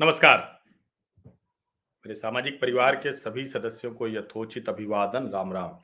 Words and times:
नमस्कार। 0.00 0.62
मेरे 2.04 2.14
सामाजिक 2.14 2.60
परिवार 2.60 2.96
के 2.96 3.12
सभी 3.12 3.46
सदस्यों 3.46 3.94
को 3.94 4.08
यथोचित 4.08 4.68
अभिवादन 4.68 5.28
राम 5.28 5.52
राम 5.52 5.78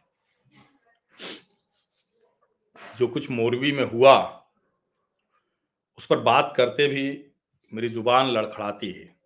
जो 2.98 3.08
कुछ 3.08 3.30
मोरबी 3.30 3.72
में 3.72 3.84
हुआ, 3.84 4.46
उस 5.98 6.06
पर 6.06 6.18
बात 6.18 6.52
करते 6.56 6.88
भी 6.88 7.30
मेरी 7.74 7.88
ज़ुबान 7.88 8.30
लड़खड़ाती 8.30 8.90
है। 8.92 9.16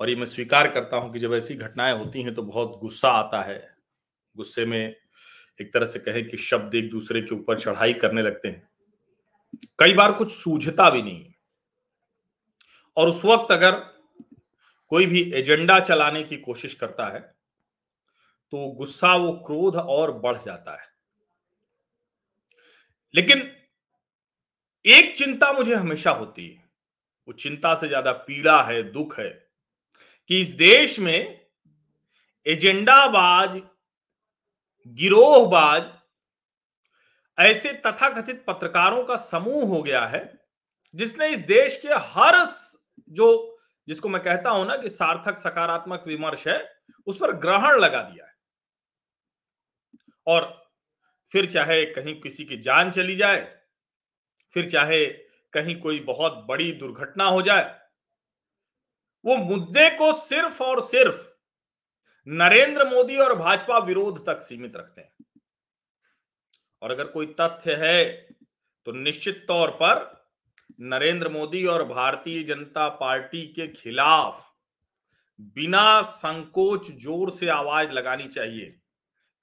और 0.00 0.10
ये 0.10 0.16
मैं 0.16 0.26
स्वीकार 0.26 0.68
करता 0.68 0.96
हूँ 0.96 1.12
कि 1.12 1.18
जब 1.18 1.34
ऐसी 1.34 1.54
घटनाएँ 1.54 1.98
होती 1.98 2.22
हैं 2.22 2.34
तो 2.34 2.42
बहुत 2.42 2.78
गुस्सा 2.80 3.10
आता 3.10 3.42
है। 3.42 3.74
गुस्से 4.36 4.64
में 4.64 4.96
एक 5.60 5.74
तरह 5.74 5.86
से 5.86 5.98
कहें 5.98 6.28
कि 6.28 6.36
शब्द 6.36 6.74
एक 6.74 6.90
दूसरे 6.90 7.22
के 7.22 7.34
ऊपर 7.34 7.60
चढ़ाई 7.60 7.92
करने 7.92 8.22
लगते 8.22 8.48
हैं। 8.48 8.68
कई 9.78 9.94
बार 9.94 10.12
कुछ 10.12 10.32
सूझता 10.32 10.90
भी 10.90 11.02
नहीं। 11.02 11.29
और 13.00 13.08
उस 13.08 13.24
वक्त 13.24 13.52
अगर 13.52 13.72
कोई 14.92 15.06
भी 15.06 15.22
एजेंडा 15.34 15.78
चलाने 15.80 16.22
की 16.22 16.36
कोशिश 16.38 16.74
करता 16.74 17.06
है 17.06 17.20
तो 18.52 18.66
गुस्सा 18.72 19.14
वो 19.16 19.32
क्रोध 19.46 19.76
और 19.76 20.12
बढ़ 20.14 20.36
जाता 20.36 20.72
है। 20.72 20.88
लेकिन 23.14 23.50
एक 24.84 25.14
चिंता 25.16 25.52
मुझे 25.52 25.74
हमेशा 25.74 26.10
होती 26.12 26.46
है। 26.46 26.58
वो 27.28 27.32
चिंता 27.34 27.74
से 27.74 27.88
ज़्यादा 27.88 28.12
पीड़ा 28.12 28.62
है, 28.62 28.82
दुख 28.82 29.18
है 29.18 29.28
कि 30.30 30.40
इस 30.40 30.50
देश 30.52 30.98
में 30.98 31.40
एजेंडाबाज, 32.46 33.60
गिरोहबाज, 34.98 35.90
ऐसे 37.38 37.72
तथाकथित 37.76 38.44
पत्रकारों 38.46 39.04
का 39.04 39.16
समूह 39.18 39.64
हो 39.66 39.82
गया 39.82 40.04
है 40.06 40.22
जिसने 40.94 41.28
इस 41.28 41.40
देश 41.46 41.76
के 41.76 41.88
हर 41.88 42.44
जो 43.10 43.58
जिसको 43.88 44.08
मैं 44.08 44.22
कहता 44.22 44.50
हूँ 44.50 44.66
ना 44.66 44.76
कि 44.76 44.88
सार्थक 44.88 45.38
सकारात्मक 45.38 46.04
विमर्श 46.06 46.48
है, 46.48 46.58
उस 47.06 47.16
पर 47.16 47.32
ग्रहण 47.32 47.78
लगा 47.78 48.02
दिया 48.02 48.24
है। 48.26 48.32
और 50.26 50.68
फिर 51.32 51.46
चाहे 51.46 51.84
कहीं 51.84 52.20
किसी 52.20 52.44
की 52.44 52.56
जान 52.56 52.90
चली 52.90 53.16
जाए, 53.16 53.40
फिर 54.54 54.70
चाहे 54.70 55.06
कहीं 55.52 55.80
कोई 55.80 56.00
बहुत 56.00 56.44
बड़ी 56.48 56.72
दुर्घटना 56.72 57.24
हो 57.24 57.42
जाए, 57.42 57.80
वो 59.24 59.36
मुद्दे 59.36 59.90
को 59.90 60.12
सिर्फ़ 60.12 60.62
और 60.62 60.80
सिर्फ़ 60.82 61.28
नरेंद्र 62.26 62.84
मोदी 62.84 63.16
और 63.16 63.34
भाजपा 63.34 63.78
विरोध 63.78 64.26
तक 64.26 64.40
सीमित 64.40 64.76
रखते 64.76 65.00
हैं। 65.00 65.40
और 66.82 66.90
अगर 66.90 67.04
कोई 67.04 67.26
तथ्य 67.40 67.74
है 67.74 68.04
तो 68.86 68.92
निश्चित 68.92 69.44
तौर 69.48 69.70
पर 69.70 70.19
नरेंद्र 70.82 71.28
मोदी 71.28 71.64
और 71.66 71.84
भारतीय 71.84 72.42
जनता 72.42 72.88
पार्टी 72.96 73.42
के 73.48 73.66
खिलाफ 73.70 74.46
बिना 75.54 76.00
संकोच 76.02 76.90
ज़ोर 76.92 77.30
से 77.30 77.48
आवाज़ 77.50 77.90
लगानी 77.90 78.28
चाहिए। 78.28 78.66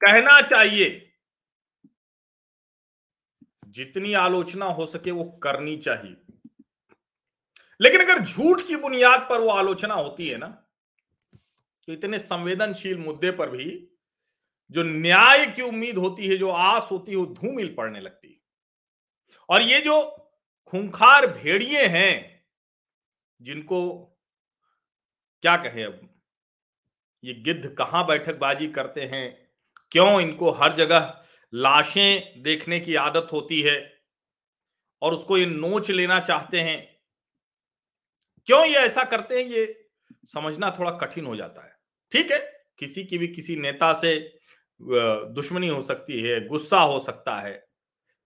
कहना 0.02 0.40
चाहिए, 0.42 1.04
जितनी 3.68 4.14
आलोचना 4.16 4.66
हो 4.68 4.86
सके 4.86 5.12
वो 5.12 5.24
करनी 5.44 5.76
चाहिए। 5.78 6.16
लेकिन 7.80 8.02
अगर 8.02 8.20
झूठ 8.20 8.62
की 8.62 8.76
बुनियाद 8.78 9.28
पर 9.30 9.42
वो 9.42 9.50
आलोचना 9.50 9.94
होती 9.94 10.28
है 10.28 10.38
ना 10.38 10.48
तो 11.88 11.94
इतने 11.94 12.20
संवेदनशील 12.20 12.98
मुद्दे 12.98 13.32
पर 13.32 13.50
भी 13.50 13.66
जो 14.72 14.84
न्याय 14.84 15.46
की 15.48 15.62
उम्मीद 15.62 15.98
होती 15.98 16.28
है, 16.28 16.38
जो 16.38 16.50
आस 16.50 16.88
होती 16.92 17.12
है, 17.12 17.18
वो 17.18 17.26
धूमिल 17.36 17.74
पड़ने 17.76 18.00
लगती 18.00 18.28
है। 18.28 18.40
और 19.50 19.62
ये 19.62 19.80
जो 19.82 20.00
खूंखार 20.72 21.28
भेड़िए 21.28 21.86
हैं, 21.88 22.44
जिनको 23.42 23.80
क्या 25.44 25.56
कहे 25.58 25.84
अब? 25.84 26.00
ये 27.24 27.34
गिद्ध 27.34 27.70
कहाँ 27.70 28.06
बैठकबाजी 28.08 28.68
करते 28.68 29.02
हैं? 29.04 29.52
क्यों 29.92 30.20
इनको 30.22 30.52
हर 30.52 30.74
जगह 30.76 31.22
लाशें 31.54 32.44
देखने 32.44 32.80
की 32.80 32.96
आदत 32.96 33.28
होती 33.32 33.62
है 33.62 33.78
और 35.02 35.14
उसको 35.14 35.38
ये 35.38 35.46
नोच 35.46 35.90
लेना 35.92 36.20
चाहते 36.20 36.60
हैं? 36.60 36.80
क्यों 38.48 38.66
ये 38.66 38.78
ऐसा 38.78 39.04
करते 39.04 39.36
हैं? 39.36 39.46
ये 39.46 39.90
समझना 40.26 40.76
थोड़ा 40.80 40.92
कठिन 40.92 41.26
हो 41.26 41.36
जाता 41.36 41.66
है। 41.66 41.76
ठीक 42.12 42.32
है, 42.32 42.40
किसी 42.80 43.04
की 43.04 43.18
भी 43.18 43.28
किसी 43.28 43.56
नेता 43.56 43.94
से 43.94 44.18
दुश्मनी 44.82 45.68
हो 45.68 45.82
सकती 45.82 46.22
है, 46.22 46.48
गुस्सा 46.48 46.80
हो 46.80 47.00
सकता 47.00 47.40
है, 47.40 47.54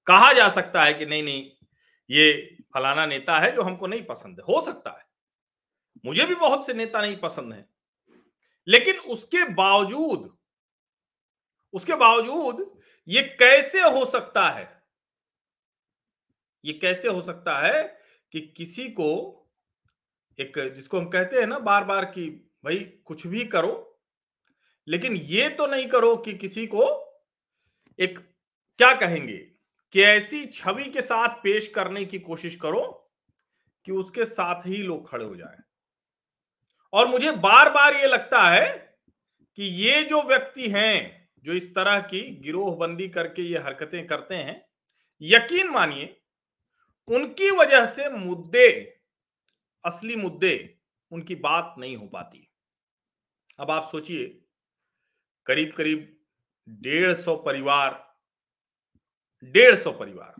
कहा 0.07 0.31
जा 0.33 0.49
सकता 0.49 0.83
है 0.83 0.93
कि 0.93 1.05
नहीं 1.05 1.23
नहीं 1.23 1.49
ये 2.11 2.57
फलाना 2.73 3.05
नेता 3.05 3.39
है 3.39 3.51
जो 3.51 3.61
हमको 3.61 3.87
नहीं 3.87 4.03
पसंद 4.05 4.39
है। 4.39 4.53
हो 4.53 4.61
सकता 4.61 4.91
है। 4.91 5.05
मुझे 6.05 6.25
भी 6.25 6.35
बहुत 6.35 6.65
से 6.65 6.73
नेता 6.73 7.01
नहीं 7.01 7.17
पसंद 7.17 7.53
है। 7.53 7.69
लेकिन 8.67 8.99
उसके 8.99 9.45
बावजूद 9.53 10.37
उसके 11.73 11.95
बावजूद 11.95 12.81
ये 13.07 13.21
कैसे 13.23 13.81
हो 13.81 14.05
सकता 14.05 14.49
है? 14.49 14.83
ये 16.65 16.73
कैसे 16.73 17.07
हो 17.07 17.21
सकता 17.21 17.57
है 17.59 17.83
कि 18.31 18.41
किसी 18.41 18.89
को 18.89 19.09
एक 20.39 20.73
जिसको 20.75 20.99
हम 20.99 21.09
कहते 21.09 21.39
हैं 21.39 21.47
ना 21.47 21.59
बार 21.59 21.83
बार 21.83 22.05
कि 22.05 22.29
भाई 22.63 22.77
कुछ 23.05 23.27
भी 23.27 23.45
करो, 23.45 23.99
लेकिन 24.87 25.15
ये 25.15 25.49
तो 25.49 25.67
नहीं 25.67 25.87
करो 25.87 26.15
कि 26.17 26.33
किसी 26.33 26.67
को 26.67 26.83
एक 27.99 28.19
क्या 28.77 28.93
कहेंगे? 28.95 29.50
कि 29.91 30.01
ऐसी 30.01 30.45
छवि 30.45 30.83
के 30.83 31.01
साथ 31.01 31.29
पेश 31.29 31.67
करने 31.67 32.05
की 32.05 32.19
कोशिश 32.19 32.55
करो 32.55 33.11
कि 33.85 33.91
उसके 33.91 34.25
साथ 34.25 34.61
ही 34.67 34.77
लोग 34.77 35.09
खड़े 35.09 35.25
हो 35.25 35.35
जाएँ। 35.35 35.63
और 36.93 37.07
मुझे 37.07 37.31
बार 37.31 37.69
बार 37.69 37.95
ये 37.95 38.07
लगता 38.07 38.49
है 38.49 38.97
कि 39.55 39.63
ये 39.63 40.03
जो 40.03 40.21
व्यक्ति 40.23 40.69
हैं, 40.69 41.29
जो 41.43 41.53
इस 41.53 41.75
तरह 41.75 41.99
की 41.99 42.35
गिरोहबंदी 42.35 43.09
करके 43.09 43.41
ये 43.41 43.57
हरकतें 43.57 44.07
करते 44.07 44.35
हैं, 44.35 44.67
यकीन 45.21 45.69
मानिए, 45.69 46.21
उनकी 47.07 47.51
वजह 47.51 47.85
से 47.85 48.09
मुद्दे, 48.09 48.99
असली 49.85 50.15
मुद्दे, 50.15 50.77
उनकी 51.11 51.35
बात 51.35 51.75
नहीं 51.77 51.97
हो 51.97 52.07
पाती। 52.07 52.51
अब 53.59 53.71
आप 53.71 53.89
सोचिए 53.91 54.41
करीब 55.45 55.73
करीब 55.73 56.19
डेढ़ 56.69 57.13
सौ 57.13 57.35
परिवार 57.35 58.10
डेढ़ 59.43 59.75
सौ 59.75 59.91
परिवार। 59.91 60.33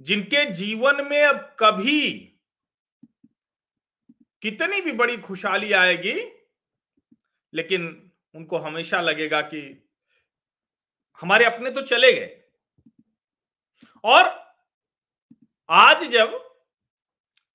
जिनके 0.00 0.44
जीवन 0.44 1.04
में 1.06 1.22
अब 1.24 1.36
कभी 1.58 2.10
कितनी 4.42 4.80
भी 4.80 4.92
बड़ी 4.92 5.16
खुशहाली 5.16 5.72
आएगी, 5.72 6.14
लेकिन 7.52 8.12
उनको 8.34 8.58
हमेशा 8.58 9.00
लगेगा 9.00 9.40
कि 9.42 9.60
हमारे 11.22 11.44
अपने 11.44 11.70
तो 11.70 11.82
चले 11.82 12.12
गए। 12.12 12.42
और 14.04 14.24
आज 15.68 16.04
जब 16.04 16.38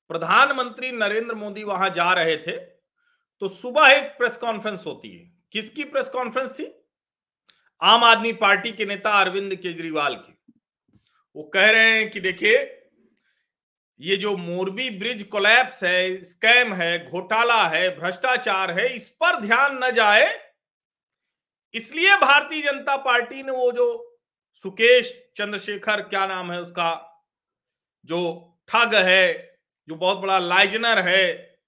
प्रधानमंत्री 0.09 0.91
नरेंद्र 0.91 1.35
मोदी 1.35 1.63
वहाँ 1.63 1.89
जा 1.89 2.11
रहे 2.13 2.37
थे 2.37 2.57
तो 3.41 3.49
सुबह 3.49 3.89
एक 3.89 4.17
प्रेस 4.17 4.37
कॉन्फ्रेंस 4.37 4.83
होती 4.85 5.09
है। 5.09 5.31
किसकी 5.51 5.83
प्रेस 5.83 6.09
कॉन्फ्रेंस 6.09 6.51
थी? 6.51 6.65
आम 7.83 8.03
आदमी 8.03 8.33
पार्टी 8.33 8.71
के 8.71 8.85
नेता 8.85 9.11
अरविंद 9.11 9.55
केजरीवाल 9.55 10.15
की। 10.15 10.37
वो 11.35 11.43
कह 11.43 11.69
रहे 11.69 11.91
हैं 11.91 12.11
कि 12.11 12.19
देखिए, 12.19 12.77
ये 13.99 14.17
जो 14.17 14.37
मोरबी 14.37 14.89
ब्रिज 14.89 15.23
कोलैप्स 15.23 15.83
है 15.83 16.23
स्कैम 16.23 16.73
है, 16.73 17.05
घोटाला 17.05 17.67
है, 17.67 17.99
भ्रष्टाचार 17.99 18.71
है, 18.71 18.95
इस 18.95 19.09
पर 19.09 19.41
ध्यान 19.41 19.83
न 19.83 19.91
जाए। 19.91 20.51
इसलिए 21.73 22.15
भारतीय 22.15 22.61
जनता 22.61 22.97
पार्टी 22.97 23.43
ने 23.43 23.51
वो 23.51 23.71
जो 23.71 24.19
सुकेश 24.55 25.31
चंद्रशेखर, 25.37 26.01
क्या 26.01 26.25
नाम 26.25 26.51
है 26.51 26.61
उसका, 26.61 27.23
जो 28.05 28.47
ठग 28.67 28.95
है, 28.95 29.57
जो 29.87 29.95
बहुत 29.95 30.17
बड़ा 30.17 30.39
लाइजनर 30.39 30.99
है, 30.99 31.59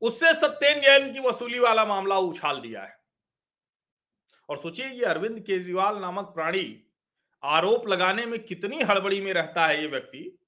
उससे 0.00 0.34
सत्येन 0.34 0.80
जैन 0.80 1.12
की 1.12 1.20
वसूली 1.20 1.58
वाला 1.58 1.84
मामला 1.84 2.18
उछाल 2.18 2.60
दिया 2.60 2.82
है। 2.82 2.99
और 4.50 4.58
सोचिए 4.58 4.86
ये 4.86 5.04
अरविंद 5.04 5.40
केजरीवाल 5.40 5.96
नामक 5.96 6.24
प्राणी 6.24 6.84
आरोप 7.42 7.88
लगाने 7.88 8.24
में 8.26 8.38
कितनी 8.44 8.80
हड़बड़ी 8.82 9.20
में 9.20 9.32
रहता 9.32 9.66
है 9.66 9.80
ये 9.80 9.86
व्यक्ति 9.86 10.38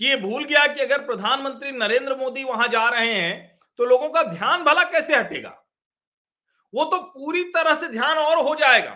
कि 0.00 0.06
ये 0.06 0.16
भूल 0.16 0.44
गया 0.44 0.66
कि 0.66 0.80
अगर 0.80 1.04
प्रधानमंत्री 1.06 1.72
नरेंद्र 1.72 2.16
मोदी 2.16 2.44
वहाँ 2.44 2.66
जा 2.68 2.88
रहे 2.88 3.12
हैं 3.12 3.58
तो 3.78 3.84
लोगों 3.84 4.08
का 4.08 4.22
ध्यान 4.22 4.64
भला 4.64 4.82
कैसे 4.84 5.16
हटेगा? 5.16 5.62
वो 6.74 6.84
तो 6.84 6.98
पूरी 7.02 7.42
तरह 7.44 7.74
से 7.74 7.88
ध्यान 7.88 8.18
और 8.18 8.38
हो 8.38 8.54
जाएगा, 8.54 8.90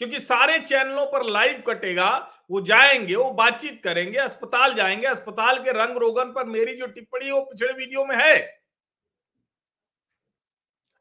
क्योंकि 0.00 0.20
सारे 0.20 0.58
चैनलों 0.58 1.06
पर 1.06 1.24
लाइव 1.24 1.62
कटेगा, 1.66 2.10
वो 2.50 2.60
जाएँगे, 2.60 3.14
वो 3.14 3.30
बातचीत 3.30 3.80
करेंगे, 3.84 4.18
अस्पताल 4.18 4.74
जाएँगे, 4.74 5.06
अस्पताल 5.06 5.58
के 5.58 5.72
रंग 5.72 5.96
रोगन 5.96 6.32
पर 6.32 6.44
मेरी 6.44 6.76
जो 6.76 6.86
टिप्पणी, 6.86 7.30
वो 7.30 7.40
पिछले 7.40 7.72
वीडियो 7.72 8.04
में 8.04 8.16
है। 8.16 8.62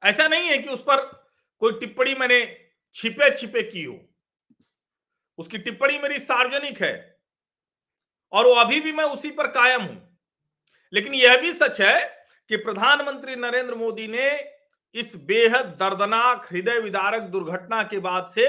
ऐसा 0.04 0.28
नहीं 0.28 0.50
है 0.50 0.58
कि 0.58 0.70
उस 0.70 0.82
पर 0.82 1.19
कोई 1.62 1.80
टिप्पणी 1.80 2.14
मैंने 2.16 2.40
छिपे 2.96 3.36
छिपे 3.36 3.64
की 3.64 3.84
हो? 3.84 4.00
उसकी 5.38 5.58
टिप्पणी 5.58 5.98
मेरी 6.00 6.20
सार्वजनिक 6.20 6.82
है 6.82 7.20
और 8.34 8.46
वो 8.46 8.54
अभी 8.54 8.80
भी 8.80 8.92
मैं 8.92 9.04
उसी 9.04 9.32
पर 9.32 9.48
कायम 9.48 9.82
हूँ। 9.82 10.18
लेकिन 10.94 11.14
यह 11.14 11.42
भी 11.42 11.54
सच 11.54 11.82
है 11.82 12.26
कि 12.50 12.58
प्रधानमंत्री 12.58 13.36
नरेंद्र 13.36 13.76
मोदी 13.76 14.08
ने 14.08 14.30
इस 14.96 15.16
बेहद 15.16 15.66
दर्दनाक 15.80 16.48
हृदय 16.52 16.80
विदारक 16.80 17.22
दुर्घटना 17.22 17.84
के 17.84 18.00
बाद 18.00 18.28
से 18.28 18.48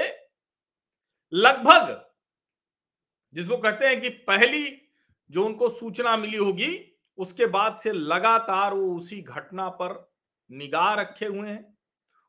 लगभग, 1.33 2.11
जिसको 3.33 3.57
कहते 3.57 3.87
हैं 3.87 3.99
कि 4.01 4.09
पहली 4.09 4.81
जो 5.29 5.45
उनको 5.45 5.69
सूचना 5.69 6.15
मिली 6.17 6.37
होगी, 6.37 6.97
उसके 7.17 7.45
बाद 7.45 7.75
से 7.75 7.91
लगातार 7.91 8.73
वो 8.73 8.95
उसी 8.95 9.21
घटना 9.21 9.69
पर 9.69 10.11
निगाह 10.51 10.93
रखे 10.93 11.25
हुए 11.25 11.49
हैं। 11.49 11.77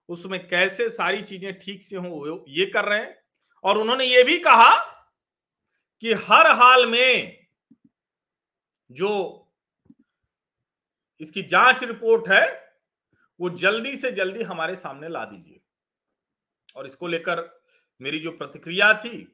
उसमें 0.08 0.46
कैसे 0.49 0.88
सारी 0.90 1.22
चीज़ें 1.22 1.52
ठीक 1.58 1.82
से 1.82 1.96
हो 1.96 2.44
ये 2.49 2.66
कर 2.66 2.84
रहे 2.84 3.00
हैं। 3.00 3.16
और 3.64 3.78
उन्होंने 3.78 4.04
ये 4.04 4.22
भी 4.25 4.38
कहा 4.38 4.75
कि 6.02 6.12
हर 6.12 6.46
हाल 6.52 6.87
में 6.87 7.38
जो 8.90 9.10
इसकी 11.20 11.43
जाँच 11.43 11.84
रिपोर्ट 11.84 12.28
है, 12.28 12.46
वो 13.40 13.50
जल्दी 13.50 13.96
से 13.96 14.10
जल्दी 14.12 14.43
हमारे 14.43 14.75
सामने 14.76 15.08
ला 15.08 15.25
दीजिए। 15.25 15.60
और 16.76 16.87
इसको 16.87 17.06
लेकर 17.06 17.49
मेरी 18.00 18.19
जो 18.19 18.31
प्रतिक्रिया 18.31 18.93
थी, 18.94 19.26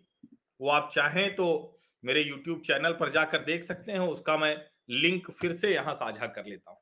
वो 0.61 0.71
आप 0.71 0.91
चाहें 0.93 1.35
तो 1.37 1.79
मेरे 2.05 2.25
YouTube 2.25 2.61
चैनल 2.67 2.93
पर 2.93 3.11
जाकर 3.11 3.45
देख 3.45 3.63
सकते 3.63 3.93
हैं, 3.93 3.99
उसका 4.01 4.37
मैं 4.37 4.57
लिंक 4.91 5.31
फिर 5.31 5.53
से 5.53 5.73
यहाँ 5.75 5.95
साझा 5.95 6.27
कर 6.27 6.45
लेता 6.47 6.71
हूँ। 6.71 6.79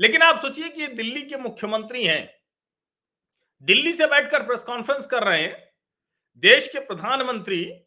लेकिन 0.00 0.22
आप 0.22 0.40
सोचिए 0.42 0.68
कि 0.68 0.80
ये 0.82 0.88
दिल्ली 0.88 1.22
के 1.22 1.36
मुख्यमंत्री 1.38 2.04
हैं 2.04 2.28
दिल्ली 3.62 3.92
से 3.92 4.06
बैठकर 4.06 4.46
प्रेस 4.46 4.62
कॉन्फ्रेंस 4.62 5.06
कर 5.06 5.24
रहे 5.24 5.42
हैं, 5.42 5.72
देश 6.36 6.68
के 6.72 6.80
प्रधानमंत्री, 6.80 7.82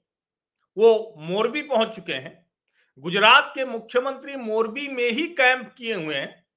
वो 0.77 1.15
मोरबी 1.17 1.61
पहुँच 1.61 1.95
चुके 1.95 2.13
हैं। 2.13 2.51
गुजरात 2.99 3.51
के 3.55 3.65
मुख्यमंत्री 3.65 4.35
मोरबी 4.35 4.87
में 4.87 5.09
ही 5.09 5.27
कैंप 5.27 5.75
किए 5.77 5.93
हुए 5.93 6.15
हैं। 6.15 6.47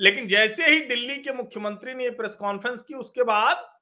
लेकिन 0.00 0.26
जैसे 0.26 0.66
ही 0.66 0.80
दिल्ली 0.80 1.18
के 1.18 1.32
मुख्यमंत्री 1.32 1.94
ने 1.94 2.10
प्रेस 2.10 2.34
कॉन्फ्रेंस 2.34 2.82
की, 2.82 2.94
उसके 2.94 3.22
बाद 3.22 3.78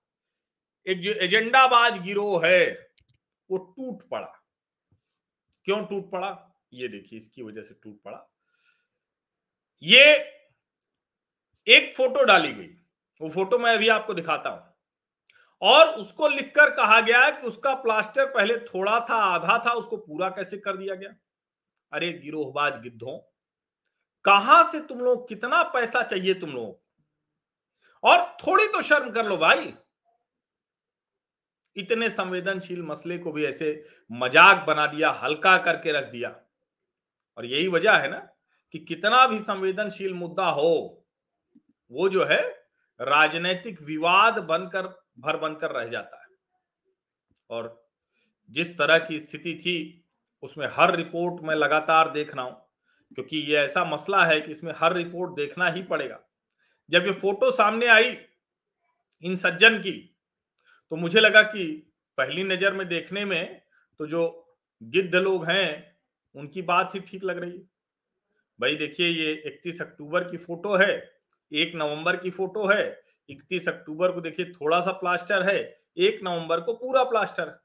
एक 0.87 1.01
जो 1.01 1.13
एजेंडाबाज 1.13 1.99
गिरोह 1.99 2.47
है, 2.47 2.91
वो 3.51 3.59
टूट 3.59 4.09
पड़ा। 4.09 4.45
क्यों 5.65 5.87
टूट 5.87 6.11
पड़ा? 6.11 6.63
ये 6.73 6.89
देखिए, 6.89 7.19
इसकी 7.19 7.43
वजह 7.43 7.63
से 7.63 7.75
टूट 7.75 8.03
पड़ा। 8.03 8.35
ये 9.83 10.15
एक 11.67 11.95
फ़ोटो 11.97 12.25
डाली 12.25 12.53
गई। 12.53 12.80
वो 13.21 13.29
फ़ोटो 13.29 13.59
मैं 13.59 13.73
अभी 13.75 13.89
आपको 13.89 14.15
दिखाता 14.15 14.51
हूँ। 14.51 14.69
और 15.63 15.89
उसको 15.95 16.29
लिखकर 16.29 16.71
कहा 16.71 17.01
गया 17.01 17.29
कि 17.31 17.47
उसका 17.47 17.75
प्लास्टर 17.77 18.27
पहले 18.27 18.57
थोड़ा 18.59 19.01
था, 19.01 19.15
आधा 19.15 19.59
था, 19.67 19.73
उसको 19.73 19.97
पूरा 19.97 20.29
कैसे 20.29 20.57
कर 20.59 20.77
दिया 20.77 20.95
गया? 20.95 21.15
अरे 21.93 22.13
गिरोहबाज 22.15 22.81
गिद्धों, 22.83 23.19
कहाँ 24.25 24.63
से 24.73 24.81
तुम 24.81 25.01
लोग 25.01 25.29
कितना 25.29 25.63
पैसा 25.63 26.03
चाहिए 26.03 26.35
तुम 26.35 26.51
लोग 26.51 26.79
और 28.05 28.25
थोड़ी 28.39 28.67
तो 28.67 28.83
शर्म 28.83 29.11
कर 29.11 29.27
लो 29.27 29.37
भाई। 29.37 29.73
इतने 31.77 32.09
संवेदनशील 32.11 32.83
मसले 32.83 33.19
को 33.19 33.33
भी 33.33 33.45
ऐसे 33.47 33.85
मज़ाक 34.11 34.65
बना 34.67 34.87
दिया, 34.87 35.11
हल्का 35.13 35.57
करके 35.59 35.93
रख 35.93 36.11
दिया। 36.11 36.35
और 37.39 37.47
यही 37.47 37.69
वजह 37.69 37.93
है 37.93 38.09
ना 38.11 38.19
कि 38.75 38.79
कितना 38.79 39.27
भी 39.27 39.39
संवेदनशील 39.39 40.15
मुद्दा 40.15 40.47
हो, 40.47 41.05
वो 41.91 42.09
जो 42.09 42.25
है 42.25 42.41
राजनीतिक 43.01 43.81
विवाद 43.83 44.39
बनकर, 44.39 44.87
भर 45.19 45.37
बनकर 45.37 45.71
रह 45.73 45.89
जाता 45.89 46.17
है। 46.17 46.29
और 47.51 47.77
जिस 48.51 48.77
तरह 48.79 48.99
की 48.99 49.19
स्थिति 49.21 49.55
थी, 49.57 50.05
उसमें 50.43 50.67
हर 50.73 50.95
रिपोर्ट 50.97 51.43
में 51.45 51.55
लगातार 51.55 52.11
देख 52.11 52.35
रहा 52.35 52.45
हूँ, 52.45 52.55
क्योंकि 53.15 53.39
ये 53.39 53.57
ऐसा 53.57 53.85
मसला 53.85 54.25
है 54.25 54.41
कि 54.41 54.51
इसमें 54.53 54.73
हर 54.77 54.95
रिपोर्ट 54.95 55.35
देखना 55.37 55.71
ही 55.71 55.83
पड़ेगा। 55.83 56.19
जब 56.91 57.07
ये 57.07 57.13
फ़ोटो 57.13 57.51
सामने 57.51 57.87
आई, 57.87 58.17
इन 59.23 59.37
सज्जन 59.37 59.79
की 59.79 59.93
तो 60.93 60.97
मुझे 60.97 61.21
लगा 61.21 61.43
कि 61.43 61.67
पहली 62.19 62.45
नज़र 62.45 62.73
में 62.73 62.87
देखने 62.89 63.25
में 63.25 63.61
तो 64.01 64.07
जो 64.07 64.23
गिद्ध 64.83 65.15
लोग 65.15 65.45
हैं, 65.45 65.97
उनकी 66.35 66.63
बात 66.63 66.95
ही 66.95 67.01
ठीक 67.01 67.25
लग 67.25 67.39
रही 67.39 67.51
है। 67.51 67.63
भाई 68.59 68.77
देखिए, 68.77 69.09
ये 69.09 69.33
31 69.47 69.81
अक्टूबर 69.83 70.25
की 70.25 70.37
फ़ोटो 70.37 70.75
है 70.77 70.97
एक 71.53 71.73
नवंबर 71.75 72.17
की 72.17 72.31
फ़ोटो 72.31 72.67
है 72.67 73.03
31 73.29 73.69
अक्टूबर 73.69 74.13
को 74.13 74.21
देखिए 74.21 74.47
थोड़ा 74.47 74.81
सा 74.81 74.93
प्लास्टर 74.93 75.43
है, 75.43 75.81
एक 75.99 76.21
नवंबर 76.25 76.61
को 76.61 76.73
पूरा 76.73 77.05
प्लास्टर। 77.05 77.61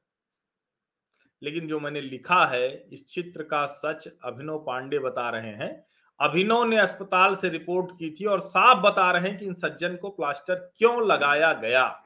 लेकिन 1.44 1.68
जो 1.68 1.80
मैंने 1.80 2.02
लिखा 2.02 2.46
है, 2.46 2.88
इस 2.94 3.08
चित्र 3.08 3.44
का 3.44 3.66
सच 3.66 4.08
अभिनव 4.24 4.60
पांडे 4.60 5.00
बता 5.00 5.30
रहे 5.30 5.50
हैं। 5.50 5.88
अभिनव 6.20 6.64
ने 6.64 6.78
अस्पताल 6.78 7.36
से 7.36 7.50
रिपोर्ट 7.50 8.00
की 8.00 8.12
थी 8.12 8.26
और 8.26 8.40
साफ़ 8.40 8.78
बता 8.78 9.12
रहे 9.12 9.30
हैं 9.30 9.40
कि 9.40 9.46
इन 9.46 9.54
सज्जन 9.54 9.96
को 9.96 10.10
प्लास्टर 10.10 10.56
क्यों 10.56 11.08
लगाया 11.08 11.54
गया। 11.54 12.06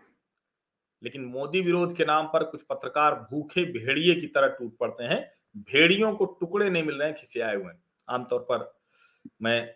लेकिन 1.04 1.25
मोदी 1.25 1.62
विरोध 1.62 1.96
के 1.96 2.06
नाम 2.06 2.28
पर 2.28 2.44
कुछ 2.44 2.62
पत्रकार 2.62 3.16
भूखे 3.16 3.66
भेड़िए 3.66 4.16
की 4.16 4.28
तरह 4.28 4.48
टूट 4.48 4.78
पड़ते 4.78 5.04
हैं। 5.04 5.32
भेड़ियों 5.58 6.16
को 6.16 6.25
टुकड़े 6.25 6.70
नहीं 6.70 6.84
मिल 6.84 7.00
रहे 7.00 7.08
हैं 7.10 7.18
खिसियाए 7.18 7.56
हुए 7.56 7.74
आमतौर 8.10 8.40
पर 8.40 8.80
मैं 9.42 9.75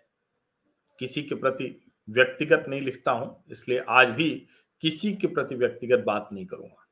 किसी 1.00 1.24
के 1.24 1.36
प्रति 1.36 1.83
व्यक्तिगत 2.10 2.66
नहीं 2.68 2.82
लिखता 2.82 3.12
हूँ, 3.12 3.44
इसलिए 3.52 3.84
आज 3.90 4.10
भी 4.10 4.48
किसी 4.82 5.14
के 5.14 5.28
प्रति 5.28 5.56
व्यक्तिगत 5.56 6.00
बात 6.00 6.30
नहीं 6.34 6.46
करूँगा। 6.46 6.88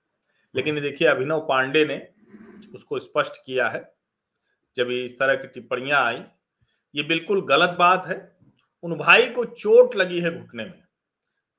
लेकिन 0.55 0.81
देखिए, 0.81 1.07
अभिनव 1.07 1.39
पांडे 1.39 1.85
ने 1.85 2.07
उसको 2.73 2.99
स्पष्ट 2.99 3.33
किया 3.45 3.69
है, 3.69 3.93
जब 4.75 4.91
इस 4.91 5.19
तरह 5.19 5.35
की 5.35 5.47
टिप्पणियाँ 5.47 6.05
आई, 6.05 6.23
ये 6.95 7.03
बिल्कुल 7.03 7.41
गलत 7.41 7.69
बात 7.69 8.05
है। 8.07 8.37
उन 8.83 8.95
भाई 8.95 9.27
को 9.27 9.45
चोट 9.45 9.95
लगी 9.95 10.19
है 10.19 10.39
घुटने 10.39 10.65
में। 10.65 10.83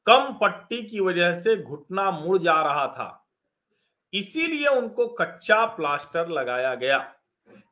कम 0.07 0.33
पट्टी 0.43 0.83
की 0.83 1.01
वजह 1.01 1.35
से 1.35 1.57
घुटना 1.57 2.11
मुड़ 2.11 2.39
जा 2.39 2.63
रहा 2.63 2.87
था। 2.87 3.29
इसीलिए 4.13 4.67
उनको 4.67 5.07
कच्चा 5.07 5.67
प्लास्टर 5.67 6.29
लगाया 6.29 6.75
गया। 6.75 7.15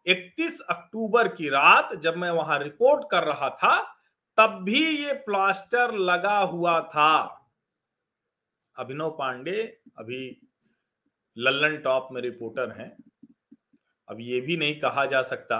31 0.06 0.61
अक्टूबर 0.61 1.29
की 1.29 1.49
रात 1.49 1.94
जब 1.94 2.17
मैं 2.17 2.31
वहाँ 2.31 2.59
रिपोर्ट 2.59 3.05
कर 3.11 3.23
रहा 3.23 3.50
था 3.50 3.97
तब 4.38 4.61
भी 4.62 5.05
ये 5.05 5.12
प्लास्टर 5.12 5.94
लगा 5.94 6.38
हुआ 6.38 6.81
था। 6.81 7.37
अभिनव 8.77 9.11
पांडे, 9.11 9.62
अभी 9.99 10.41
लल्लन 11.37 11.76
टॉप 11.76 12.09
में 12.12 12.23
रिपोर्टर 12.23 12.71
हैं। 12.71 12.97
अब 14.09 14.16
ये 14.21 14.40
भी 14.40 14.57
नहीं 14.57 14.81
कहा 14.81 15.07
जा 15.07 15.23
सकता 15.23 15.59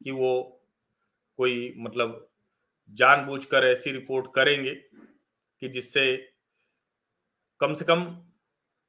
कि 0.00 0.10
वो 0.10 0.60
कोई 1.36 1.74
मतलब 1.76 2.28
जानबूझकर 2.90 3.64
ऐसी 3.64 3.90
रिपोर्ट 3.90 4.26
करेंगे 4.34 4.74
कि 4.74 5.68
जिससे 5.68 6.16
कम 7.60 7.74
से 7.74 7.84
कम 7.84 8.24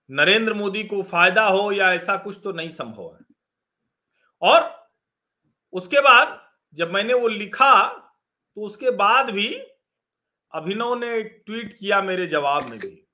नरेंद्र 0.09 0.53
मोदी 0.53 0.83
को 0.83 1.01
फ़ायदा 1.03 1.45
हो 1.47 1.71
या 1.71 1.93
ऐसा 1.93 2.17
कुछ 2.17 2.39
तो 2.43 2.51
नहीं 2.51 2.69
संभव 2.69 3.13
है। 3.13 3.25
और 4.41 4.89
उसके 5.73 6.01
बाद 6.01 6.39
जब 6.73 6.93
मैंने 6.93 7.13
वो 7.13 7.27
लिखा 7.27 8.05
तो 8.59 8.63
उसके 8.63 8.91
बाद 8.91 9.29
भी 9.29 9.55
अभिनव 10.53 10.99
ने 10.99 11.23
ट्वीट 11.23 11.73
किया 11.73 12.01
मेरे 12.01 12.27
जवाब 12.27 12.69
में 12.69 12.79
भी। 12.79 13.07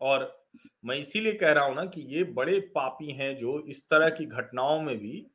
और 0.00 0.44
मैं 0.84 0.96
इसीलिए 0.96 1.32
कह 1.32 1.52
रहा 1.52 1.64
हूँ 1.64 1.74
ना 1.74 1.84
कि 1.84 2.00
ये 2.00 2.24
बड़े 2.24 2.60
पापी 2.60 3.12
हैं 3.12 3.36
जो 3.38 3.66
इस 3.66 3.88
तरह 3.88 4.10
की 4.10 4.24
घटनाओं 4.24 4.82
में 4.82 4.98
भी 4.98 5.26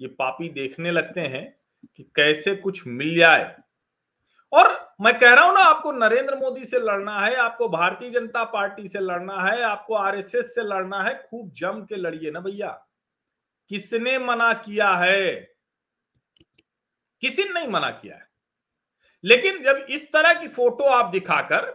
ये 0.00 0.08
पापी 0.08 0.48
देखने 0.48 0.90
लगते 0.90 1.20
हैं 1.20 1.60
कि 1.96 2.02
कैसे 2.02 2.54
कुछ 2.54 2.86
मिल 2.86 3.16
जाए। 3.16 3.56
और 4.52 4.94
मैं 5.00 5.18
कह 5.18 5.34
रहा 5.34 5.44
हूँ 5.44 5.54
ना, 5.54 5.60
आपको 5.60 5.92
नरेंद्र 5.92 6.36
मोदी 6.36 6.64
से 6.64 6.78
लड़ना 6.78 7.20
है, 7.20 7.34
आपको 7.34 7.68
भारतीय 7.68 8.10
जनता 8.10 8.44
पार्टी 8.44 8.88
से 8.88 8.98
लड़ना 8.98 9.42
है, 9.42 9.62
आपको 9.62 9.94
आरएसएस 9.94 10.54
से 10.54 10.62
लड़ना 10.62 11.02
है, 11.02 11.26
खूब 11.30 11.52
जम 11.52 11.84
के 11.84 11.96
लड़िए 11.96 12.30
ना 12.30 12.40
भैया। 12.40 12.88
किसने 13.68 14.18
मना 14.18 14.52
किया 14.52 14.90
है? 14.94 15.54
किसी 17.20 17.44
ने 17.44 17.50
नहीं 17.50 17.68
मना 17.68 17.90
किया 17.90 18.16
है। 18.16 18.27
लेकिन 19.24 19.62
जब 19.64 19.86
इस 19.90 20.12
तरह 20.12 20.34
की 20.40 20.48
फ़ोटो 20.48 20.84
आप 20.84 21.10
दिखाकर 21.12 21.72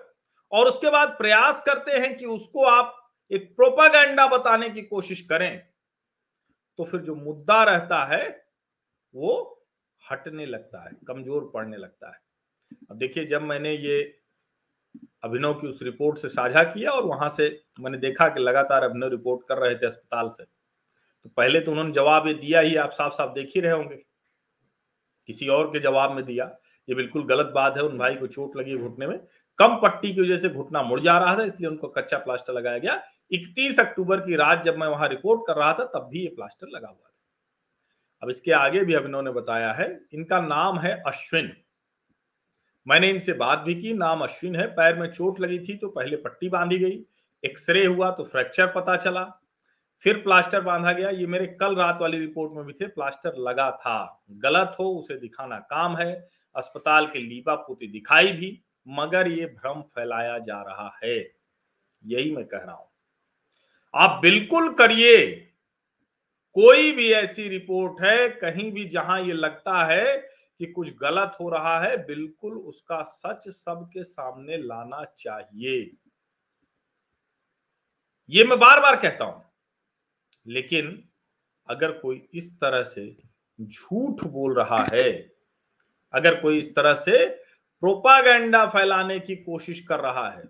और 0.51 0.67
उसके 0.67 0.89
बाद 0.89 1.09
प्रयास 1.09 1.63
करते 1.65 1.97
हैं 1.99 2.15
कि 2.17 2.25
उसको 2.27 2.65
आप 2.65 2.99
एक 3.31 3.55
प्रोपागेंडा 3.55 4.27
बताने 4.27 4.69
की 4.69 4.81
कोशिश 4.83 5.21
करें 5.21 5.61
तो 6.79 6.83
फिर 6.83 7.01
जो 7.01 7.15
मुद्दा 7.15 7.63
रहता 7.63 8.03
है, 8.05 8.27
वो 9.13 9.65
हटने 10.03 10.45
लगता 10.45 10.83
है, 10.83 10.91
कमज़ोर 11.07 11.51
पड़ने 11.53 11.77
लगता 11.77 12.07
है। 12.07 12.19
अब 12.91 12.97
देखिए, 12.97 13.25
जब 13.25 13.41
मैंने 13.41 13.73
ये 13.73 14.01
अभिनव 15.23 15.53
की 15.53 15.67
उस 15.67 15.79
रिपोर्ट 15.83 16.17
से 16.17 16.29
साझा 16.29 16.63
किया 16.63 16.91
और 16.91 17.03
वहाँ 17.05 17.29
से 17.29 17.47
मैंने 17.79 17.97
देखा 17.97 18.27
कि 18.29 18.39
लगातार 18.39 18.83
अभिनव 18.83 19.09
रिपोर्ट 19.09 19.47
कर 19.47 19.57
रहे 19.57 19.75
थे 19.75 19.85
अस्पताल 19.85 20.27
से 20.29 20.43
तो 20.43 21.29
पहले 21.29 21.59
तो 21.59 21.71
उन्होंने 21.71 21.91
जवाब 21.91 22.27
ये 22.27 22.33
दिया 22.33 22.59
ही, 22.59 22.75
आप 22.75 22.91
साफ़ 22.91 23.13
साफ़ 23.13 23.33
देख 23.33 23.51
ही 23.55 23.61
रहे 23.61 23.71
होंगे। 23.71 23.95
किसी 25.29 25.47
और 25.47 25.67
के 25.67 25.79
जवाब 25.79 26.11
में 26.11 26.23
दिया। 26.25 26.45
ये 26.89 26.95
बिल्कुल 26.95 27.23
गलत 27.23 27.51
बात 27.55 27.77
है, 27.77 27.83
उन 27.83 27.97
भाई 27.97 28.15
को 28.15 28.27
चोट 28.27 28.57
लगी 28.57 28.77
घुटने 28.77 29.07
में। 29.07 29.19
कम 29.59 29.75
पट्टी 29.75 30.13
की 30.13 30.21
वजह 30.21 30.37
से 30.37 30.49
घुटना 30.49 30.81
मुड़ 30.83 30.99
जा 30.99 31.17
रहा 31.17 31.37
था, 31.37 31.43
इसलिए 31.43 31.69
उनको 31.69 31.87
कच्चा 31.87 32.17
प्लास्टर 32.17 32.53
लगाया 32.53 32.77
गया। 32.77 33.01
31 33.31 33.79
अक्टूबर 33.79 34.19
की 34.19 34.35
रात 34.35 34.63
जब 34.63 34.77
मैं 34.77 34.87
वहाँ 34.87 35.07
रिपोर्ट 35.07 35.41
कर 35.47 35.55
रहा 35.55 35.73
था, 35.73 35.85
तब 35.85 36.07
भी 36.11 36.21
ये 36.21 36.27
प्लास्टर 36.27 36.67
लगा 36.67 36.87
हुआ 36.87 37.07
था। 37.07 37.09
अब 38.23 38.29
इसके 38.29 38.51
आगे 38.51 38.83
भी 38.83 38.93
अभिनव 38.93 39.21
ने 39.21 39.31
बताया 39.31 39.71
है, 39.73 39.87
इनका 40.13 40.41
नाम 40.41 40.79
है 40.79 40.93
अश्विन। 41.07 41.51
मैंने 42.87 43.09
इनसे 43.09 43.33
बात 43.33 43.59
भी 43.59 43.75
की, 43.75 43.93
नाम 43.93 44.21
अश्विन 44.21 44.55
है, 44.55 44.67
पैर 44.67 44.95
में 44.95 45.11
चोट 45.11 45.39
लगी 45.39 45.59
थी 45.59 45.75
तो 45.75 45.89
पहले 45.89 46.17
पट्टी 46.17 46.49
बांधी 46.49 46.77
गई, 46.77 47.03
एक्सरे 47.43 47.85
हुआ 47.85 48.11
तो 48.11 48.23
फ्रैक्चर 48.23 48.67
पता 48.67 48.95
चला, 48.95 49.23
फिर 50.03 50.17
प्लास्टर 50.17 50.61
बांधा 50.61 50.91
गया। 50.91 51.09
ये 51.09 51.27
मेरे 51.27 51.45
कल 51.59 51.75
रात 51.75 52.01
वाली 52.01 52.19
रिपोर्ट 52.19 52.53
में 52.53 52.65
भी 52.65 52.73
थे, 52.73 52.87
प्लास्टर 52.87 53.33
लगा 53.37 53.69
था। 53.71 54.25
गलत 54.31 54.75
हो, 54.79 54.85
उसे 54.85 55.17
दिखाना 55.17 55.57
काम 55.59 55.97
है। 55.97 56.29
अस्पताल 56.55 57.07
के 57.07 57.19
लीबा 57.19 57.55
पोती 57.55 57.87
दिखाई 57.87 58.31
भी, 58.31 58.61
मगर 58.87 59.27
ये 59.27 59.45
भ्रम 59.45 59.81
फैलाया 59.81 60.39
जा 60.39 60.61
रहा 60.61 60.99
है। 61.03 61.35
यही 62.05 62.35
मैं 62.35 62.45
कह 62.45 62.57
रहा 62.57 62.75
हूँ। 62.75 62.87
आप 63.95 64.21
बिल्कुल 64.21 64.73
करिए। 64.73 65.35
कोई 66.53 66.91
भी 66.91 67.11
ऐसी 67.11 67.47
रिपोर्ट 67.47 68.01
है, 68.01 68.29
कहीं 68.29 68.71
भी 68.71 68.85
जहाँ 68.85 69.21
ये 69.21 69.33
लगता 69.33 69.85
है 69.85 70.17
कि 70.59 70.65
कुछ 70.65 70.95
गलत 70.95 71.37
हो 71.39 71.49
रहा 71.49 71.79
है, 71.79 72.05
बिल्कुल 72.05 72.57
उसका 72.57 73.03
सच 73.03 73.49
सबके 73.49 74.03
सामने 74.03 74.57
लाना 74.57 75.03
चाहिए। 75.03 75.95
ये 78.29 78.43
मैं 78.43 78.59
बार 78.59 78.79
बार 78.79 78.95
कहता 78.95 79.25
हूँ। 79.25 79.45
लेकिन 80.47 81.09
अगर 81.69 81.91
कोई 81.91 82.27
इस 82.33 82.59
तरह 82.61 82.83
से 82.83 83.17
झूठ 83.61 84.23
बोल 84.23 84.55
रहा 84.55 84.83
है 84.83 85.32
अगर 86.13 86.39
कोई 86.41 86.59
इस 86.59 86.75
तरह 86.75 86.93
से 86.95 87.25
प्रोपागेंडा 87.83 88.65
फैलाने 88.65 89.19
की 89.19 89.35
कोशिश 89.35 89.79
कर 89.87 89.99
रहा 89.99 90.29
है, 90.29 90.43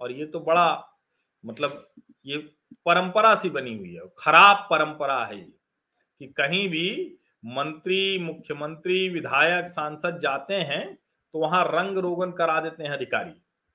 और 0.00 0.12
ये 0.12 0.26
तो 0.26 0.40
बड़ा 0.40 0.98
मतलब 1.44 1.92
ये 2.26 2.38
परंपरा 2.86 3.34
सी 3.34 3.50
बनी 3.50 3.76
हुई 3.78 3.94
है, 3.94 4.00
खराब 4.18 4.66
परंपरा 4.70 5.24
है 5.24 5.40
कि 5.40 6.26
कहीं 6.26 6.68
भी 6.68 7.18
मंत्री, 7.44 8.18
मुख्यमंत्री, 8.18 9.08
विधायक, 9.08 9.68
सांसद 9.68 10.18
जाते 10.18 10.54
हैं 10.54 10.94
तो 10.94 11.38
वहाँ 11.38 11.64
रंग 11.68 11.98
रोगन 11.98 12.32
करा 12.32 12.60
देते 12.60 12.82
हैं 12.82 12.90
अधिकारी। 12.90 13.32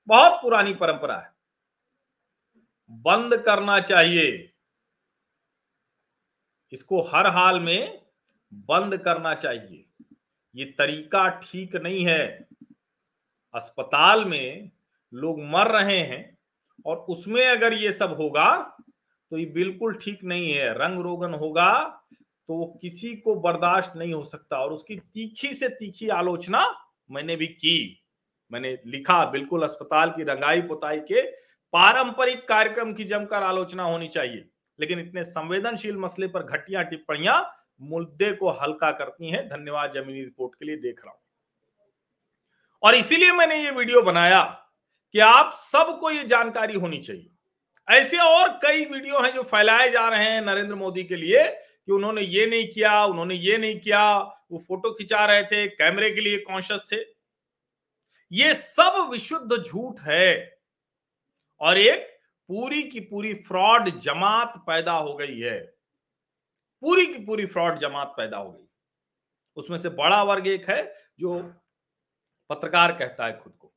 बहुत 0.08 0.40
पुरानी 0.42 0.74
परंपरा 0.74 1.16
है। 1.16 1.30
बंद 2.90 3.36
करना 3.36 3.78
चाहिए। 3.80 4.28
इसको 6.72 7.00
हर 7.02 7.26
हाल 7.26 7.60
में 7.60 8.02
बंद 8.52 8.96
करना 8.98 9.34
चाहिए। 9.34 9.84
ये 10.58 10.64
तरीका 10.78 11.28
ठीक 11.42 11.74
नहीं 11.76 12.04
है। 12.06 12.46
अस्पताल 13.54 14.24
में 14.24 14.70
लोग 15.12 15.40
मर 15.42 15.70
रहे 15.72 15.98
हैं 15.98 16.38
और 16.86 16.96
उसमें 17.08 17.46
अगर 17.46 17.72
ये 17.72 17.92
सब 17.92 18.16
होगा 18.20 18.50
तो 19.32 19.38
ये 19.38 19.44
बिल्कुल 19.46 19.94
ठीक 19.94 20.24
नहीं 20.24 20.50
है। 20.52 20.72
रंग 20.74 21.00
रोगन 21.00 21.34
होगा 21.34 21.72
तो 22.48 22.54
वो 22.54 22.66
किसी 22.82 23.14
को 23.16 23.34
बर्दाश्त 23.34 23.92
नहीं 23.96 24.12
हो 24.14 24.22
सकता 24.24 24.58
और 24.58 24.72
उसकी 24.72 24.96
तीखी 24.96 25.52
से 25.54 25.68
तीखी 25.68 26.08
आलोचना 26.08 26.64
मैंने 27.10 27.36
भी 27.36 27.46
की। 27.46 28.02
मैंने 28.52 28.76
लिखा 28.86 29.24
बिल्कुल 29.30 29.62
अस्पताल 29.62 30.10
की 30.10 30.24
रंगाई 30.24 30.60
पुताई 30.62 31.00
के 31.02 31.22
पारंपरिक 31.72 32.46
कार्यक्रम 32.48 32.92
की 32.94 33.04
जमकर 33.04 33.42
आलोचना 33.42 33.82
होनी 33.82 34.06
चाहिए। 34.08 34.44
लेकिन 34.78 35.00
इतने 35.00 35.24
संवेदनशील 35.24 35.96
मसले 35.96 36.26
पर 36.26 36.42
घटिया 36.42 36.82
टिप्पणियाँ 36.82 37.40
मुद्दे 37.80 38.32
को 38.32 38.50
हल्का 38.50 38.92
करती 38.92 39.30
हैं। 39.30 39.48
धन्यवाद 39.48 39.92
जमीनी 39.92 40.24
रिपोर्ट 40.24 40.54
के 40.54 40.64
लिए, 40.64 40.76
देख 40.76 41.00
रहा 41.04 41.12
हूँ। 41.12 41.20
और 42.82 42.94
इसीलिए 42.94 43.32
मैंने 43.32 43.64
ये 43.64 43.70
वीडियो 43.70 44.02
बनाया 44.02 44.42
कि 45.12 45.18
आप 45.18 45.52
सबको 45.52 46.10
ये 46.10 46.24
जानकारी 46.24 46.74
होनी 46.74 46.98
चाहिए। 46.98 47.30
ऐसे 47.88 48.18
और 48.18 48.48
कई 48.48 48.84
वीडियो 48.84 49.22
हैं 49.22 49.34
जो 49.34 49.42
फैलाए 49.42 49.90
जा 49.90 50.08
रहे 50.08 50.24
हैं 50.24 50.42
नरेंद्र 50.42 50.74
मोदी 50.74 51.04
के 51.04 51.16
लिए 51.16 51.46
कि 51.86 51.92
उन्होंने 51.92 52.22
ये 52.22 52.46
नहीं 52.46 52.68
किया, 52.68 53.04
उन्होंने 53.04 53.34
ये 53.34 53.58
नहीं 53.58 53.80
किया, 53.80 54.18
वो 54.52 54.58
फ़ोटो 54.58 54.94
खिंचा 54.94 55.26
रहे 55.26 55.44
थे, 55.44 55.68
कैमरे 55.68 56.10
के 56.10 56.20
लिए 56.20 56.38
कॉन्शियस 56.38 56.86
थे। 56.92 56.96
ये 58.32 58.54
सब 58.54 59.08
विशुद्ध 59.10 59.62
झूठ 59.62 60.00
है। 60.00 60.58
और 61.60 61.78
एक 61.78 62.18
पूरी 62.48 62.82
की 62.82 63.00
पूरी 63.00 63.34
फ्रॉड 63.34 63.98
जमात 63.98 64.52
पैदा 64.56 64.92
हो 64.92 65.14
गई 65.14 65.38
है। 65.38 65.77
पूरी 66.82 67.06
की 67.06 67.24
पूरी 67.24 67.46
फ्रॉड 67.46 67.78
जमात 67.78 68.14
पैदा 68.16 68.36
हो 68.36 68.52
गई। 68.52 68.68
उसमें 69.56 69.78
से 69.78 69.88
बड़ा 69.88 70.22
वर्ग 70.22 70.46
एक 70.46 70.70
है 70.70 70.94
जो 71.18 71.54
पत्रकार 72.50 72.92
कहता 72.92 73.26
है 73.26 73.38
खुद 73.38 73.52
को। 73.52 73.72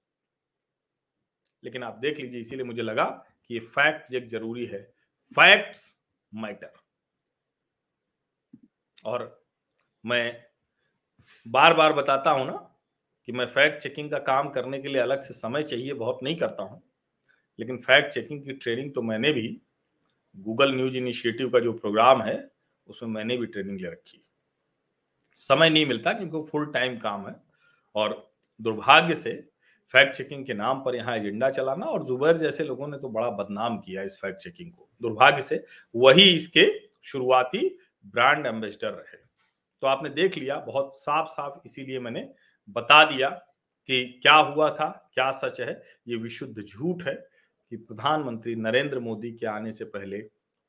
लेकिन 1.63 1.83
आप 1.83 1.97
देख 1.97 2.19
लीजिए, 2.19 2.41
इसीलिए 2.41 2.65
मुझे 2.65 2.81
लगा 2.81 3.05
कि 3.47 3.53
ये 3.53 3.59
फैक्ट 3.59 4.09
चेक 4.09 4.27
ज़रूरी 4.27 4.65
है। 4.65 4.93
Facts 5.31 5.97
matter. 6.33 6.73
और 9.05 9.45
मैं 10.05 10.45
बार 11.47 11.73
बार 11.73 11.93
बताता 11.93 12.31
हूँ 12.31 12.45
ना 12.45 12.77
कि 13.25 13.31
मैं 13.31 13.45
फैक्ट 13.45 13.83
चेकिंग 13.83 14.11
का 14.11 14.19
काम 14.19 14.49
करने 14.49 14.81
के 14.81 14.87
लिए 14.87 15.01
अलग 15.01 15.19
से 15.19 15.33
समय 15.33 15.63
चाहिए, 15.63 15.93
बहुत 15.93 16.19
नहीं 16.23 16.35
करता 16.35 16.63
हूँ। 16.63 16.81
लेकिन 17.59 17.77
फैक्ट 17.77 18.13
चेकिंग 18.13 18.43
की 18.43 18.53
ट्रेनिंग 18.53 18.93
तो 18.93 19.01
मैंने 19.01 19.31
भी, 19.31 19.61
गूगल 20.35 20.75
न्यूज़ 20.75 20.97
इनिशिएटिव 20.97 21.49
का 21.49 21.59
जो 21.59 21.73
प्रोग्राम 21.73 22.21
है 22.21 22.50
उसमें 22.87 23.09
मैंने 23.09 23.37
भी 23.37 23.45
ट्रेनिंग 23.45 23.79
ले 23.79 23.89
रखी 23.89 24.23
समय 25.37 25.69
नहीं 25.69 25.85
मिलता 25.85 26.13
क्योंकि 26.13 26.49
फुल 26.51 26.65
टाइम 26.65 26.97
काम 26.97 27.27
है 27.27 27.35
और 27.95 28.15
दुर्भाग्य 28.59 29.15
से 29.15 29.31
फैक्ट 29.93 30.15
चेकिंग 30.15 30.45
के 30.45 30.53
नाम 30.53 30.81
पर 30.83 30.95
यहाँ 30.95 31.15
एजेंडा 31.17 31.49
चलाना 31.49 31.85
और 31.85 32.03
जुबैर 32.03 32.37
जैसे 32.37 32.63
लोगों 32.63 32.87
ने 32.87 32.97
तो 32.97 33.09
बड़ा 33.09 33.29
बदनाम 33.29 33.77
किया 33.79 34.03
इस 34.03 34.17
फैक्ट 34.21 34.37
चेकिंग 34.37 34.71
को। 34.71 34.87
दुर्भाग्य 35.01 35.41
से 35.41 35.63
वही 35.95 36.29
इसके 36.29 36.67
शुरुआती 37.03 37.67
ब्रांड 38.05 38.45
एम्बेसडर 38.45 38.89
रहे। 38.89 39.17
तो 39.83 39.87
आपने 39.87 40.09
देख 40.09 40.37
लिया, 40.37 40.55
बहुत 40.57 40.93
साफ़ 40.95 41.27
साफ़ 41.29 41.59
इसीलिए 41.65 41.99
मैंने 41.99 42.27
बता 42.69 43.03
दिया 43.05 43.29
कि 43.29 44.03
क्या 44.21 44.33
हुआ 44.33 44.69
था, 44.69 44.89
क्या 45.13 45.29
सच 45.31 45.59
है, 45.61 45.81
ये 46.07 46.15
विशुद्ध 46.15 46.61
झूठ 46.61 47.03
है 47.03 47.13
कि 47.71 47.77
प्रधानमंत्री 47.77 48.55
नरेंद्र 48.55 48.99
मोदी 48.99 49.31
के 49.31 49.45
आने 49.47 49.71
से 49.71 49.85
पहले 49.87 50.17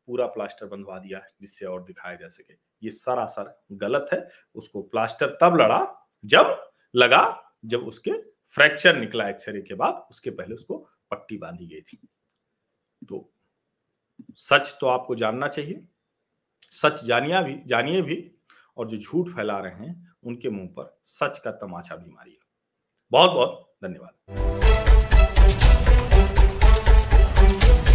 पूरा 0.07 0.27
प्लास्टर 0.27 0.67
बंधवा 0.67 0.99
दिया 0.99 1.21
जिससे 1.41 1.67
और 1.67 1.85
दिखाया 1.85 2.17
जा 2.17 2.29
सके। 2.29 2.55
ये 2.83 2.91
सरासर 2.91 3.65
गलत 3.73 4.07
है। 4.13 4.29
उसको 4.55 4.83
प्लास्टर 4.83 5.39
तब 5.41 5.57
लड़ा 5.61 6.09
जब 6.25 6.71
लगा 6.95 7.55
जब 7.65 7.81
उसके 7.81 8.13
फ्रैक्चर 8.55 8.97
निकला 8.97 9.29
एक्सरे 9.29 9.63
के 9.63 9.75
बाद, 9.75 10.07
उसके 10.11 10.31
पहले 10.31 10.55
उसको 10.55 10.89
पट्टी 11.11 11.37
बांधी 11.37 11.67
गई 11.67 11.81
थी। 11.81 12.09
तो 13.09 13.33
सच 14.37 14.77
तो 14.81 14.87
आपको 14.87 15.15
जानना 15.15 15.49
चाहिए, 15.49 15.87
सच 16.63 17.05
जानिया 17.05 17.43
भी, 17.43 17.61
जानिए 17.67 18.03
भी, 18.03 18.31
और 18.77 18.89
जो 18.89 18.97
झूठ 18.97 19.29
फैला 19.29 19.59
रहे 19.59 19.73
हैं, 19.73 20.15
उनके 20.23 20.51
मुँह 20.51 20.69
पर 20.69 20.99
सच 21.05 21.39
का 21.39 21.51
तमाचा 21.51 21.97
भी 21.97 22.11
मारिए। 22.11 22.39
बहुत 23.11 23.31
बहुत 23.31 23.75
धन्यवाद। 23.85 24.92